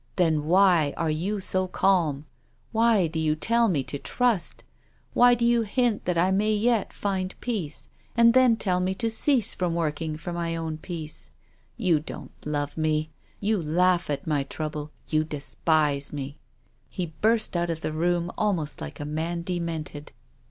Then 0.15 0.45
why 0.45 0.95
are 0.97 1.11
you 1.11 1.39
so 1.39 1.67
calm? 1.67 2.25
Why 2.71 3.05
do 3.05 3.19
you 3.19 3.35
tell 3.35 3.67
me 3.67 3.83
to 3.83 3.99
trust? 3.99 4.63
Why 5.13 5.35
do 5.35 5.45
you 5.45 5.61
hint 5.61 6.05
that 6.05 6.17
I 6.17 6.31
may 6.31 6.55
yet 6.55 6.91
find 6.91 7.39
peace, 7.39 7.87
and 8.17 8.33
then 8.33 8.55
tell 8.55 8.79
me 8.79 8.95
to 8.95 9.11
cease 9.11 9.53
from 9.53 9.75
working 9.75 10.17
for 10.17 10.33
my 10.33 10.55
own 10.55 10.79
peace? 10.79 11.29
You 11.77 11.99
don't 11.99 12.31
love 12.43 12.77
me, 12.79 13.11
you 13.39 13.61
laugh 13.61 14.09
at 14.09 14.25
my 14.25 14.41
trouble. 14.41 14.89
You 15.07 15.23
despise 15.23 16.11
mc." 16.11 16.35
He 16.89 17.13
burst 17.21 17.55
out 17.55 17.69
of 17.69 17.81
the 17.81 17.93
room 17.93 18.31
almost 18.39 18.81
like 18.81 18.99
a 18.99 19.05
man 19.05 19.43
demented. 19.43 20.13